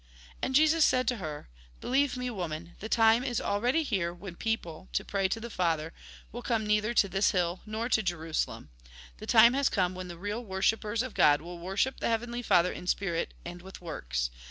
And 0.41 0.55
Jesus 0.55 0.83
said 0.83 1.07
to 1.09 1.17
her:" 1.17 1.47
Believe 1.79 2.17
me, 2.17 2.31
woman, 2.31 2.73
the 2.79 2.89
time 2.89 3.23
is 3.23 3.39
already 3.39 3.83
here, 3.83 4.11
when 4.11 4.35
people, 4.35 4.89
to 4.93 5.05
pray 5.05 5.27
to 5.27 5.39
the 5.39 5.51
Father, 5.51 5.93
will 6.31 6.41
come 6.41 6.65
neither 6.65 6.95
to 6.95 7.07
this 7.07 7.33
hUl 7.33 7.61
nor 7.67 7.87
to 7.89 8.01
Jerusalem. 8.01 8.71
The 9.17 9.27
time 9.27 9.53
has 9.53 9.69
come 9.69 9.93
when 9.93 10.07
the 10.07 10.17
real 10.17 10.43
worshippers 10.43 11.03
of 11.03 11.13
God 11.13 11.39
will 11.43 11.59
worship 11.59 11.99
the 11.99 12.07
Heavenly 12.09 12.41
Father 12.41 12.71
in 12.73 12.87
spirit 12.87 13.35
and 13.45 13.61
with 13.61 13.79
works. 13.79 14.31